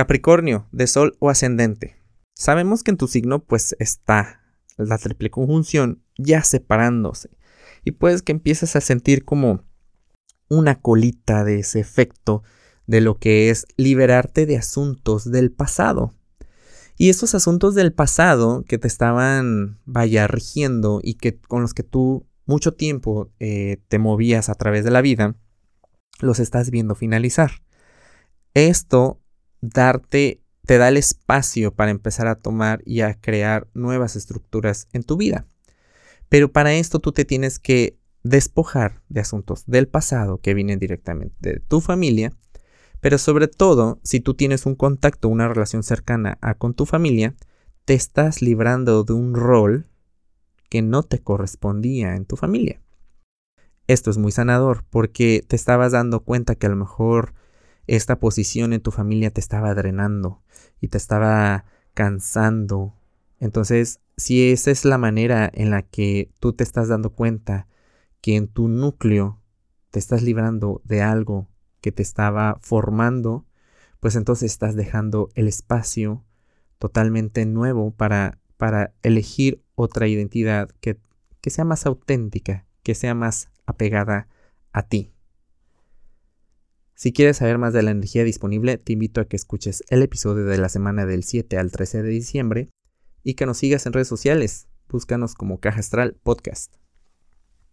[0.00, 1.94] Capricornio, de Sol o ascendente.
[2.34, 4.40] Sabemos que en tu signo pues está
[4.78, 7.28] la triple conjunción ya separándose
[7.84, 9.62] y puedes que empieces a sentir como
[10.48, 12.42] una colita de ese efecto
[12.86, 16.14] de lo que es liberarte de asuntos del pasado.
[16.96, 21.82] Y esos asuntos del pasado que te estaban, vaya, rigiendo y que con los que
[21.82, 25.36] tú mucho tiempo eh, te movías a través de la vida,
[26.22, 27.50] los estás viendo finalizar.
[28.54, 29.20] Esto
[29.60, 35.02] darte, te da el espacio para empezar a tomar y a crear nuevas estructuras en
[35.02, 35.46] tu vida.
[36.28, 41.34] Pero para esto tú te tienes que despojar de asuntos del pasado que vienen directamente
[41.54, 42.32] de tu familia,
[43.00, 47.34] pero sobre todo, si tú tienes un contacto, una relación cercana a con tu familia,
[47.86, 49.86] te estás librando de un rol
[50.68, 52.80] que no te correspondía en tu familia.
[53.86, 57.34] Esto es muy sanador porque te estabas dando cuenta que a lo mejor
[57.90, 60.44] esta posición en tu familia te estaba drenando
[60.80, 62.94] y te estaba cansando.
[63.40, 67.66] Entonces, si esa es la manera en la que tú te estás dando cuenta
[68.20, 69.40] que en tu núcleo
[69.90, 71.48] te estás librando de algo
[71.80, 73.44] que te estaba formando,
[73.98, 76.24] pues entonces estás dejando el espacio
[76.78, 81.00] totalmente nuevo para, para elegir otra identidad que,
[81.40, 84.28] que sea más auténtica, que sea más apegada
[84.72, 85.12] a ti.
[87.00, 90.44] Si quieres saber más de la energía disponible, te invito a que escuches el episodio
[90.44, 92.68] de la semana del 7 al 13 de diciembre
[93.24, 94.68] y que nos sigas en redes sociales.
[94.86, 96.79] Búscanos como Caja Astral Podcast.